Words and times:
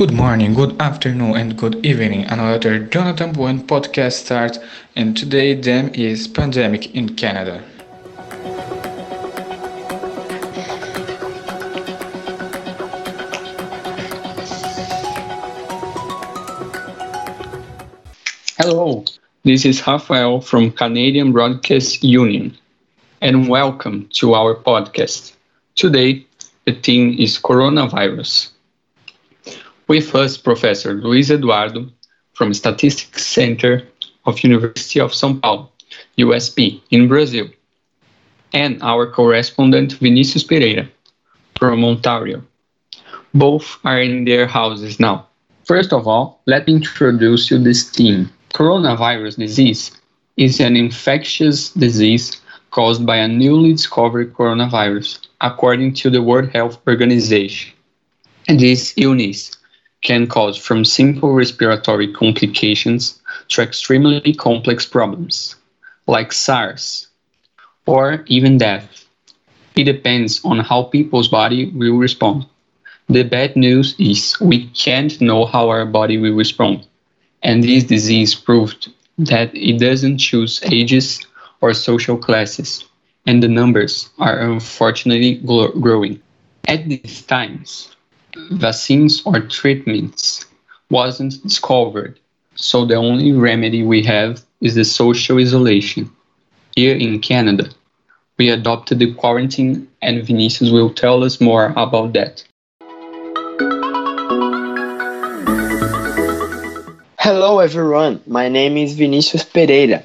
Good 0.00 0.14
morning, 0.14 0.54
good 0.54 0.80
afternoon, 0.80 1.36
and 1.36 1.58
good 1.58 1.84
evening. 1.84 2.24
Another 2.24 2.78
Jonathan 2.78 3.32
Buen 3.32 3.66
podcast 3.66 4.12
starts, 4.12 4.58
and 4.96 5.14
today 5.14 5.52
them 5.52 5.90
is 5.92 6.26
pandemic 6.26 6.94
in 6.94 7.16
Canada. 7.16 7.62
Hello, 18.56 19.04
this 19.44 19.66
is 19.66 19.86
Rafael 19.86 20.40
from 20.40 20.72
Canadian 20.72 21.32
Broadcast 21.32 22.02
Union, 22.02 22.56
and 23.20 23.50
welcome 23.50 24.08
to 24.14 24.32
our 24.32 24.54
podcast. 24.54 25.34
Today, 25.74 26.24
the 26.64 26.72
theme 26.72 27.18
is 27.18 27.38
coronavirus. 27.38 28.48
With 29.90 30.14
us, 30.14 30.36
Professor 30.36 30.94
Luis 30.94 31.32
Eduardo 31.32 31.90
from 32.34 32.54
Statistics 32.54 33.26
Center 33.26 33.82
of 34.24 34.38
University 34.44 35.00
of 35.00 35.10
São 35.10 35.42
Paulo, 35.42 35.72
USP, 36.16 36.80
in 36.92 37.08
Brazil, 37.08 37.48
and 38.52 38.80
our 38.84 39.10
correspondent 39.10 39.94
Vinicius 39.94 40.44
Pereira 40.44 40.88
from 41.58 41.84
Ontario. 41.84 42.40
Both 43.34 43.78
are 43.84 44.00
in 44.00 44.26
their 44.26 44.46
houses 44.46 45.00
now. 45.00 45.26
First 45.64 45.92
of 45.92 46.06
all, 46.06 46.40
let 46.46 46.68
me 46.68 46.74
introduce 46.74 47.50
you 47.50 47.58
this 47.58 47.90
theme. 47.90 48.30
Coronavirus 48.54 49.38
disease 49.38 49.90
is 50.36 50.60
an 50.60 50.76
infectious 50.76 51.70
disease 51.70 52.40
caused 52.70 53.04
by 53.04 53.16
a 53.16 53.26
newly 53.26 53.72
discovered 53.72 54.34
coronavirus, 54.34 55.26
according 55.40 55.94
to 55.94 56.10
the 56.10 56.22
World 56.22 56.50
Health 56.50 56.78
Organization. 56.86 57.72
And 58.46 58.60
this 58.60 58.94
illness 58.96 59.56
can 60.02 60.26
cause 60.26 60.56
from 60.56 60.84
simple 60.84 61.32
respiratory 61.32 62.12
complications 62.12 63.20
to 63.48 63.62
extremely 63.62 64.32
complex 64.34 64.86
problems, 64.86 65.56
like 66.06 66.32
SARS, 66.32 67.08
or 67.86 68.24
even 68.26 68.58
death. 68.58 69.04
It 69.76 69.84
depends 69.84 70.40
on 70.44 70.60
how 70.60 70.84
people's 70.84 71.28
body 71.28 71.70
will 71.70 71.96
respond. 71.96 72.46
The 73.08 73.22
bad 73.24 73.56
news 73.56 73.94
is 73.98 74.38
we 74.40 74.66
can't 74.68 75.20
know 75.20 75.44
how 75.46 75.68
our 75.68 75.84
body 75.86 76.18
will 76.18 76.34
respond 76.34 76.86
and 77.42 77.62
this 77.62 77.84
disease 77.84 78.34
proved 78.34 78.90
that 79.18 79.54
it 79.54 79.78
doesn't 79.78 80.18
choose 80.18 80.60
ages 80.70 81.26
or 81.60 81.72
social 81.74 82.16
classes, 82.16 82.84
and 83.26 83.42
the 83.42 83.48
numbers 83.48 84.10
are 84.18 84.38
unfortunately 84.38 85.36
growing. 85.36 86.20
At 86.66 86.88
these 86.88 87.22
times, 87.22 87.94
vaccines 88.50 89.22
or 89.24 89.40
treatments 89.40 90.46
wasn't 90.90 91.42
discovered, 91.42 92.18
so 92.54 92.84
the 92.84 92.94
only 92.94 93.32
remedy 93.32 93.82
we 93.82 94.02
have 94.02 94.42
is 94.60 94.74
the 94.74 94.84
social 94.84 95.38
isolation. 95.38 96.10
Here 96.76 96.96
in 96.96 97.20
Canada, 97.20 97.70
we 98.38 98.48
adopted 98.48 98.98
the 98.98 99.14
quarantine, 99.14 99.88
and 100.02 100.24
Vinicius 100.24 100.70
will 100.70 100.90
tell 100.90 101.24
us 101.24 101.40
more 101.40 101.72
about 101.76 102.12
that. 102.14 102.44
Hello 107.18 107.58
everyone, 107.58 108.20
my 108.26 108.48
name 108.48 108.76
is 108.76 108.94
Vinicius 108.94 109.44
Pereira. 109.44 110.02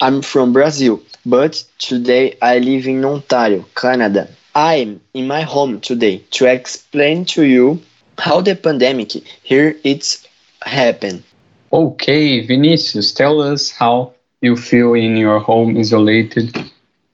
I'm 0.00 0.20
from 0.20 0.52
Brazil, 0.52 1.00
but 1.24 1.64
today 1.78 2.36
I 2.42 2.58
live 2.58 2.86
in 2.86 3.04
Ontario, 3.04 3.64
Canada. 3.74 4.28
I'm 4.56 5.02
in 5.12 5.26
my 5.26 5.42
home 5.42 5.82
today 5.82 6.22
to 6.30 6.46
explain 6.46 7.26
to 7.26 7.44
you 7.44 7.82
how 8.18 8.40
the 8.40 8.56
pandemic 8.56 9.12
here 9.42 9.76
it's 9.84 10.26
happened. 10.62 11.24
Okay, 11.70 12.40
Vinicius, 12.40 13.12
tell 13.12 13.42
us 13.42 13.70
how 13.70 14.14
you 14.40 14.56
feel 14.56 14.94
in 14.94 15.14
your 15.18 15.40
home 15.40 15.76
isolated 15.76 16.56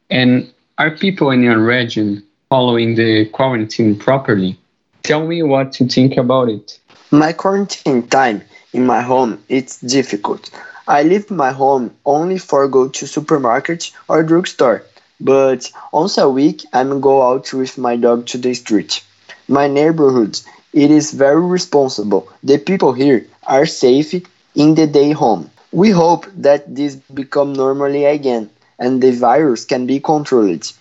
and 0.09 0.53
are 0.79 0.93
people 0.93 1.33
in 1.33 1.43
your 1.43 1.59
region 1.59 2.23
following 2.49 2.95
the 2.95 3.25
quarantine 3.33 3.99
properly? 3.99 4.57
Tell 5.03 5.27
me 5.27 5.43
what 5.43 5.81
you 5.81 5.89
think 5.89 6.17
about 6.17 6.49
it. 6.49 6.79
My 7.11 7.33
quarantine 7.33 8.07
time 8.07 8.43
in 8.73 8.87
my 8.87 9.03
home 9.03 9.43
it's 9.49 9.81
difficult. 9.81 10.49
I 10.87 11.03
leave 11.03 11.29
my 11.29 11.51
home 11.51 11.91
only 12.07 12.39
for 12.39 12.69
go 12.69 12.87
to 12.87 13.07
supermarket 13.09 13.91
or 14.07 14.23
drugstore, 14.23 14.85
but 15.23 15.71
once 15.93 16.19
a 16.19 16.29
week 16.29 16.65
I'm 16.73 17.01
go 17.01 17.23
out 17.23 17.53
with 17.53 17.79
my 17.79 17.97
dog 17.97 18.27
to 18.27 18.39
the 18.39 18.55
street. 18.55 19.03
My 19.49 19.69
neighborhood 19.69 20.41
it 20.73 20.91
is 20.91 21.13
very 21.13 21.41
responsible. 21.41 22.29
The 22.43 22.59
people 22.59 22.93
here 22.93 23.27
are 23.47 23.67
safe 23.67 24.15
in 24.55 24.75
the 24.75 24.87
day 24.87 25.13
home. 25.13 25.51
We 25.71 25.91
hope 25.91 26.27
that 26.37 26.75
this 26.75 26.97
become 27.15 27.53
normally 27.53 28.05
again 28.05 28.51
and 28.79 29.03
the 29.03 29.13
virus 29.13 29.65
can 29.65 29.87
be 29.87 30.01
controlled. 30.01 30.73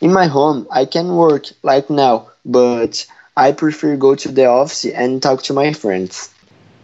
In 0.00 0.12
my 0.12 0.26
home 0.26 0.66
I 0.70 0.84
can 0.84 1.14
work 1.14 1.44
like 1.62 1.88
now, 1.88 2.28
but 2.44 3.06
I 3.36 3.52
prefer 3.52 3.96
go 3.96 4.14
to 4.16 4.32
the 4.32 4.46
office 4.46 4.84
and 4.84 5.22
talk 5.22 5.42
to 5.44 5.52
my 5.52 5.72
friends. 5.72 6.30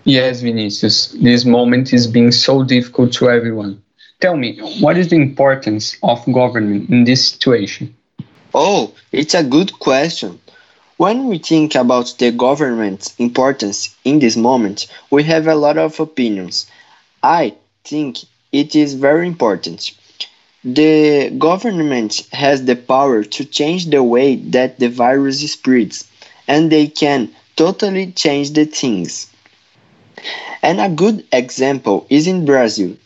Yes, 0.05 0.41
Vinicius, 0.41 1.09
this 1.21 1.45
moment 1.45 1.93
is 1.93 2.07
being 2.07 2.33
so 2.33 2.65
difficult 2.65 3.13
to 3.15 3.31
everyone. 3.31 3.82
Tell 4.23 4.37
me, 4.37 4.57
what 4.81 4.97
is 4.97 5.09
the 5.09 5.17
importance 5.17 5.97
of 6.01 6.25
government 6.33 6.89
in 6.91 7.03
this 7.03 7.27
situation? 7.27 7.93
Oh, 8.55 8.95
it's 9.11 9.35
a 9.35 9.43
good 9.43 9.77
question. 9.81 10.39
When 10.97 11.27
we 11.27 11.39
think 11.39 11.75
about 11.75 12.15
the 12.19 12.31
government's 12.31 13.17
importance 13.19 13.97
in 14.05 14.21
this 14.21 14.37
moment, 14.37 14.87
we 15.11 15.25
have 15.25 15.49
a 15.49 15.57
lot 15.57 15.77
of 15.77 15.99
opinions. 15.99 16.71
I 17.25 17.57
think 17.83 18.19
it 18.53 18.77
is 18.77 18.95
very 18.95 19.27
important. 19.27 19.91
The 20.63 21.31
government 21.31 22.25
has 22.31 22.65
the 22.65 22.77
power 22.77 23.25
to 23.25 23.45
change 23.45 23.87
the 23.87 24.05
way 24.05 24.37
that 24.37 24.79
the 24.79 24.89
virus 24.89 25.53
spreads, 25.53 26.09
and 26.47 26.71
they 26.71 26.87
can 26.87 27.35
totally 27.57 28.13
change 28.13 28.53
the 28.53 28.67
things. 28.67 29.29
And 30.63 30.81
a 30.81 30.89
good 30.89 31.27
example 31.33 32.07
is 32.09 32.29
in 32.29 32.45
Brazil. 32.45 32.97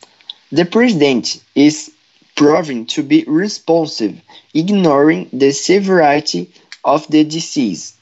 The 0.56 0.64
president 0.64 1.42
is 1.54 1.90
proving 2.34 2.86
to 2.86 3.02
be 3.02 3.24
responsive, 3.26 4.14
ignoring 4.54 5.28
the 5.30 5.52
severity 5.52 6.50
of 6.82 7.06
the 7.08 7.24
disease 7.24 7.92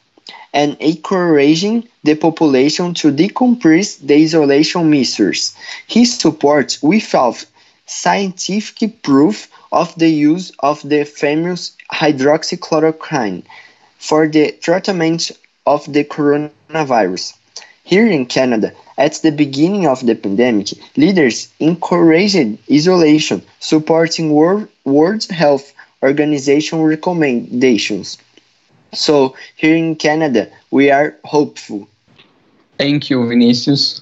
and 0.53 0.77
encouraging 0.79 1.89
the 2.05 2.15
population 2.15 2.95
to 2.95 3.11
decompress 3.11 3.99
the 3.99 4.15
isolation 4.23 4.89
measures. 4.89 5.57
He 5.89 6.05
supports 6.05 6.81
without 6.81 7.45
scientific 7.87 9.03
proof 9.03 9.49
of 9.73 9.93
the 9.97 10.11
use 10.11 10.53
of 10.61 10.81
the 10.89 11.03
famous 11.03 11.73
hydroxychloroquine 11.93 13.43
for 13.99 14.29
the 14.29 14.53
treatment 14.61 15.33
of 15.67 15.93
the 15.93 16.05
coronavirus. 16.05 17.35
Here 17.85 18.07
in 18.07 18.25
Canada, 18.25 18.73
at 18.97 19.15
the 19.23 19.31
beginning 19.31 19.87
of 19.87 20.05
the 20.07 20.15
pandemic, 20.15 20.69
leaders 20.97 21.53
encouraged 21.61 22.59
isolation, 22.73 23.43
supporting 23.61 24.33
World, 24.33 24.69
World 24.85 25.25
Health 25.25 25.73
Organization 26.03 26.81
recommendations. 26.81 28.17
So, 28.95 29.37
here 29.57 29.77
in 29.77 29.97
Canada, 29.97 30.49
we 30.71 30.91
are 30.91 31.15
hopeful. 31.25 31.87
Thank 32.79 33.11
you, 33.11 33.29
Vinicius, 33.29 34.01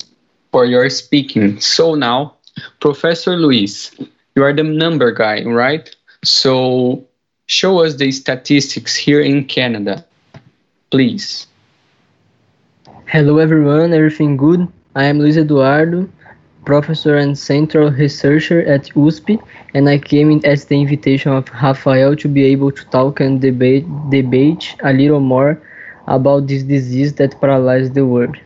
for 0.52 0.64
your 0.64 0.88
speaking. 0.88 1.60
So, 1.60 1.96
now, 1.96 2.36
Professor 2.80 3.36
Luis, 3.36 3.90
you 4.36 4.44
are 4.44 4.52
the 4.52 4.62
number 4.62 5.10
guy, 5.10 5.42
right? 5.42 5.94
So, 6.22 7.04
show 7.46 7.80
us 7.80 7.96
the 7.96 8.12
statistics 8.12 8.94
here 8.94 9.20
in 9.20 9.44
Canada, 9.46 10.04
please. 10.90 11.46
Hello 13.12 13.36
everyone, 13.36 13.92
everything 13.92 14.38
good? 14.38 14.66
I 14.94 15.04
am 15.04 15.18
Luis 15.18 15.36
Eduardo, 15.36 16.08
professor 16.64 17.18
and 17.18 17.36
central 17.36 17.90
researcher 17.90 18.62
at 18.62 18.86
USP, 18.94 19.38
and 19.74 19.86
I 19.86 19.98
came 19.98 20.30
in 20.30 20.42
at 20.46 20.60
the 20.60 20.80
invitation 20.80 21.30
of 21.30 21.50
Rafael 21.62 22.16
to 22.16 22.26
be 22.26 22.42
able 22.44 22.72
to 22.72 22.84
talk 22.86 23.20
and 23.20 23.38
debate, 23.38 23.84
debate 24.08 24.74
a 24.82 24.94
little 24.94 25.20
more 25.20 25.60
about 26.06 26.46
this 26.46 26.62
disease 26.62 27.12
that 27.16 27.38
paralyzes 27.38 27.92
the 27.92 28.06
world. 28.06 28.38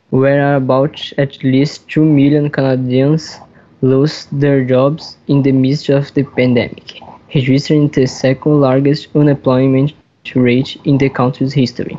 where 0.09 0.55
about 0.57 1.13
at 1.17 1.41
least 1.41 1.87
2 1.87 2.03
million 2.03 2.49
Canadians 2.49 3.37
lost 3.81 4.27
their 4.37 4.65
jobs 4.65 5.15
in 5.27 5.41
the 5.41 5.53
midst 5.53 5.87
of 5.87 6.13
the 6.15 6.23
pandemic 6.23 7.01
registering 7.33 7.87
the 7.87 8.05
second 8.05 8.59
largest 8.59 9.07
unemployment 9.15 9.93
rate 10.35 10.77
in 10.83 10.97
the 10.97 11.09
country's 11.09 11.53
history. 11.53 11.97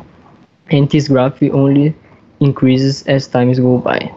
And 0.71 0.91
this 0.91 1.09
graph 1.09 1.43
only 1.43 1.95
increases 2.41 3.03
as 3.07 3.29
times 3.29 3.59
go 3.59 3.79
by. 3.79 4.13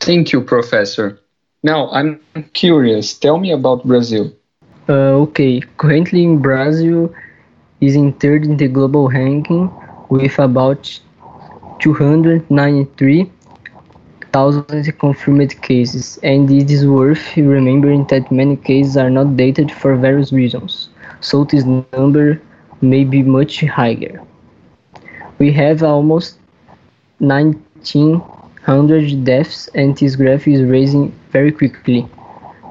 Thank 0.00 0.32
you, 0.32 0.40
Professor. 0.40 1.20
Now, 1.62 1.90
I'm 1.90 2.20
curious. 2.54 3.14
Tell 3.14 3.38
me 3.38 3.52
about 3.52 3.84
Brazil. 3.84 4.32
Uh, 4.88 5.22
okay, 5.28 5.60
currently 5.76 6.24
in 6.24 6.38
Brazil 6.40 7.14
is 7.80 7.94
in 7.94 8.12
third 8.14 8.44
in 8.44 8.56
the 8.56 8.68
global 8.68 9.08
ranking 9.08 9.70
with 10.08 10.38
about 10.38 11.00
293 11.80 13.30
thousand 14.32 14.98
confirmed 14.98 15.60
cases, 15.62 16.18
and 16.22 16.50
it 16.50 16.70
is 16.70 16.86
worth 16.86 17.36
remembering 17.36 18.04
that 18.06 18.30
many 18.30 18.56
cases 18.56 18.96
are 18.96 19.10
not 19.10 19.36
dated 19.36 19.70
for 19.72 19.96
various 19.96 20.32
reasons, 20.32 20.88
so 21.20 21.44
this 21.44 21.64
number 21.64 22.40
may 22.80 23.04
be 23.04 23.22
much 23.22 23.60
higher. 23.60 24.22
We 25.38 25.52
have 25.52 25.82
almost 25.82 26.38
1900 27.18 29.24
deaths, 29.24 29.68
and 29.74 29.94
this 29.96 30.16
graph 30.16 30.48
is 30.48 30.62
rising 30.62 31.12
very 31.30 31.52
quickly, 31.52 32.08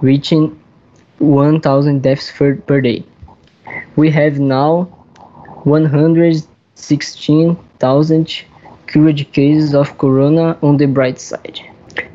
reaching 0.02 0.60
1000 1.20 2.02
deaths 2.02 2.32
per, 2.32 2.56
per 2.56 2.82
day. 2.82 3.04
We 3.96 4.10
have 4.12 4.40
now 4.40 4.88
116,000 5.64 8.44
cured 8.88 9.32
cases 9.34 9.76
of 9.76 9.98
corona 9.98 10.58
on 10.62 10.78
the 10.78 10.86
bright 10.88 11.20
side. 11.20 11.60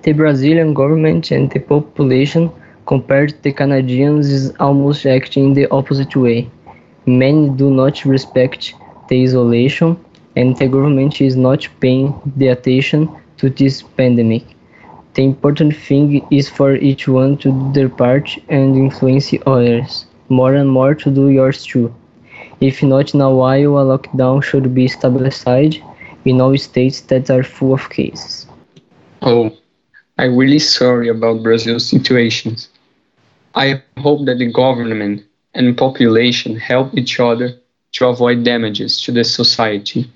The 0.03 0.13
Brazilian 0.13 0.73
government 0.75 1.31
and 1.31 1.51
the 1.51 1.61
population 1.61 2.51
compared 2.87 3.31
to 3.31 3.43
the 3.43 3.53
Canadians 3.53 4.31
is 4.31 4.53
almost 4.59 5.07
acting 5.07 5.45
in 5.45 5.55
the 5.55 5.71
opposite 5.71 6.17
way. 6.17 6.51
Many 7.07 7.51
do 7.51 7.71
not 7.71 8.05
respect 8.05 8.75
the 9.09 9.23
isolation 9.23 10.03
and 10.37 10.57
the 10.57 10.69
government 10.69 11.21
is 11.21 11.37
not 11.37 11.69
paying 11.81 12.15
the 12.37 12.49
attention 12.49 13.11
to 13.37 13.51
this 13.51 13.83
pandemic. 13.83 14.45
The 15.15 15.23
important 15.23 15.77
thing 15.77 16.27
is 16.31 16.49
for 16.49 16.77
each 16.77 17.07
one 17.07 17.37
to 17.39 17.53
do 17.53 17.73
their 17.73 17.89
part 17.89 18.37
and 18.49 18.77
influence 18.77 19.33
others. 19.47 20.07
More 20.29 20.55
and 20.55 20.71
more 20.71 20.95
to 20.95 21.11
do 21.11 21.29
yours 21.29 21.65
too. 21.65 21.95
If 22.61 22.83
not 22.83 23.13
a 23.15 23.31
while, 23.31 23.79
a 23.79 23.99
lockdown 23.99 24.43
should 24.43 24.75
be 24.75 24.87
established 24.87 25.47
in 26.25 26.41
all 26.41 26.57
states 26.57 27.03
that 27.03 27.31
are 27.31 27.43
full 27.43 27.75
of 27.75 27.91
cases. 27.91 28.47
Oh, 29.21 29.55
I'm 30.17 30.37
really 30.37 30.59
sorry 30.59 31.09
about 31.09 31.43
Brazil's 31.43 31.87
situation. 31.87 32.57
I 33.55 33.83
hope 33.99 34.25
that 34.27 34.39
the 34.39 34.51
government 34.51 35.25
and 35.55 35.77
population 35.77 36.57
help 36.57 36.97
each 36.97 37.21
other 37.21 37.55
to 37.93 38.07
avoid 38.07 38.45
damages 38.45 39.01
to 39.03 39.13
the 39.13 39.25
society. 39.25 40.11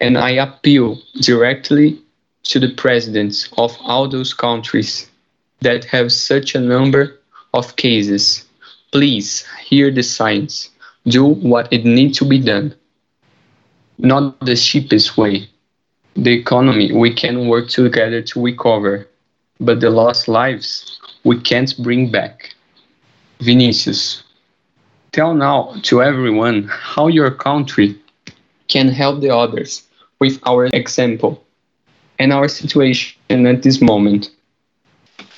And 0.00 0.16
I 0.16 0.30
appeal 0.30 0.98
directly 1.20 2.00
to 2.44 2.58
the 2.58 2.72
presidents 2.74 3.48
of 3.58 3.76
all 3.80 4.08
those 4.08 4.32
countries 4.32 5.10
that 5.60 5.84
have 5.84 6.12
such 6.12 6.54
a 6.54 6.60
number 6.60 7.20
of 7.52 7.76
cases. 7.76 8.44
Please 8.92 9.46
hear 9.64 9.90
the 9.90 10.02
signs. 10.02 10.70
Do 11.06 11.24
what 11.24 11.72
it 11.72 11.84
needs 11.84 12.18
to 12.18 12.24
be 12.24 12.38
done 12.38 12.74
not 14.02 14.40
the 14.40 14.56
cheapest 14.56 15.16
way. 15.16 15.48
The 16.14 16.32
economy, 16.32 16.92
we 16.92 17.14
can 17.14 17.48
work 17.48 17.68
together 17.68 18.22
to 18.22 18.42
recover, 18.42 19.08
but 19.60 19.80
the 19.80 19.90
lost 19.90 20.28
lives, 20.28 20.98
we 21.24 21.40
can't 21.40 21.72
bring 21.82 22.10
back. 22.10 22.54
Vinicius, 23.40 24.22
tell 25.12 25.34
now 25.34 25.74
to 25.82 26.02
everyone 26.02 26.68
how 26.70 27.08
your 27.08 27.30
country 27.30 27.98
can 28.68 28.88
help 28.88 29.20
the 29.20 29.34
others 29.34 29.82
with 30.18 30.38
our 30.46 30.66
example 30.66 31.44
and 32.18 32.32
our 32.32 32.48
situation 32.48 33.46
at 33.46 33.62
this 33.62 33.80
moment. 33.80 34.30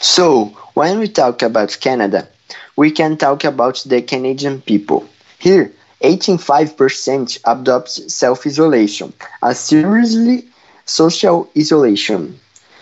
So, 0.01 0.47
when 0.75 0.99
we 0.99 1.09
talk 1.09 1.43
about 1.43 1.79
Canada, 1.81 2.29
we 2.77 2.91
can 2.91 3.17
talk 3.17 3.45
about 3.45 3.83
the 3.87 4.03
Canadian 4.03 4.61
people. 4.63 5.09
Here, 5.39 5.73
85% 6.03 7.39
adopt 7.47 7.89
self-isolation, 7.89 9.13
a 9.43 9.55
seriously 9.55 10.49
social 10.85 11.49
isolation. 11.57 12.39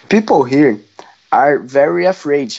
People 0.09 0.45
here 0.45 0.81
are 1.31 1.59
very 1.59 2.07
afraid. 2.07 2.59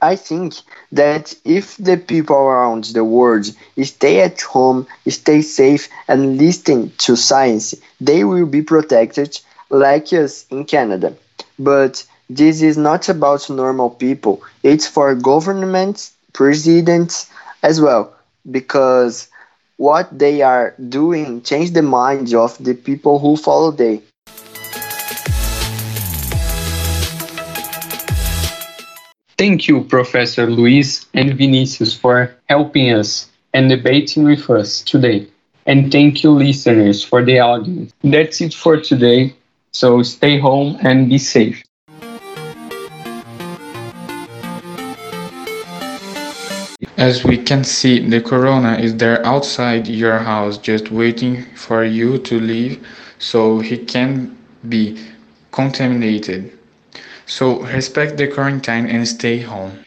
I 0.00 0.16
think 0.16 0.54
that 0.92 1.34
if 1.44 1.76
the 1.76 1.96
people 1.96 2.36
around 2.36 2.84
the 2.84 3.04
world 3.04 3.46
stay 3.82 4.20
at 4.20 4.40
home, 4.40 4.86
stay 5.08 5.42
safe, 5.42 5.88
and 6.08 6.38
listen 6.38 6.92
to 6.98 7.16
science, 7.16 7.74
they 8.00 8.24
will 8.24 8.46
be 8.46 8.62
protected 8.62 9.38
like 9.70 10.12
us 10.12 10.46
in 10.50 10.64
Canada. 10.64 11.14
But 11.58 12.04
this 12.30 12.62
is 12.62 12.76
not 12.78 13.08
about 13.08 13.48
normal 13.50 13.90
people, 13.90 14.42
it's 14.62 14.86
for 14.86 15.14
governments, 15.14 16.12
presidents 16.32 17.28
as 17.62 17.80
well, 17.80 18.14
because 18.50 19.28
what 19.76 20.18
they 20.18 20.42
are 20.42 20.74
doing 20.88 21.42
change 21.42 21.72
the 21.72 21.82
minds 21.82 22.32
of 22.34 22.56
the 22.62 22.74
people 22.74 23.18
who 23.18 23.36
follow 23.36 23.70
them. 23.70 24.00
Thank 29.38 29.68
you, 29.68 29.84
Professor 29.84 30.46
Luis 30.50 31.04
and 31.12 31.34
Vinicius, 31.34 31.92
for 31.92 32.34
helping 32.48 32.94
us 32.94 33.28
and 33.52 33.68
debating 33.68 34.24
with 34.24 34.48
us 34.48 34.80
today. 34.80 35.26
And 35.66 35.92
thank 35.92 36.22
you, 36.22 36.30
listeners, 36.30 37.04
for 37.04 37.22
the 37.22 37.40
audience. 37.40 37.92
That's 38.02 38.40
it 38.40 38.54
for 38.54 38.80
today. 38.80 39.34
So 39.72 40.02
stay 40.02 40.38
home 40.38 40.78
and 40.80 41.10
be 41.10 41.18
safe. 41.18 41.62
As 46.96 47.22
we 47.22 47.36
can 47.36 47.62
see, 47.62 48.08
the 48.08 48.22
corona 48.22 48.78
is 48.78 48.96
there 48.96 49.24
outside 49.26 49.86
your 49.86 50.18
house 50.18 50.56
just 50.56 50.90
waiting 50.90 51.44
for 51.54 51.84
you 51.84 52.16
to 52.20 52.40
leave 52.40 52.86
so 53.18 53.58
he 53.58 53.76
can 53.76 54.34
be 54.66 54.98
contaminated. 55.52 56.55
So 57.26 57.60
respect 57.62 58.16
the 58.16 58.28
quarantine 58.28 58.86
and 58.86 59.06
stay 59.06 59.40
home. 59.40 59.82